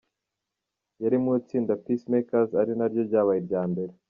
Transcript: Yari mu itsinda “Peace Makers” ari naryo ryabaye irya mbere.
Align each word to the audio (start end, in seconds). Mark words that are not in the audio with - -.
Yari 1.01 1.17
mu 1.23 1.31
itsinda 1.41 1.73
“Peace 1.83 2.07
Makers” 2.11 2.51
ari 2.61 2.71
naryo 2.77 3.01
ryabaye 3.07 3.39
irya 3.41 3.63
mbere. 3.71 3.93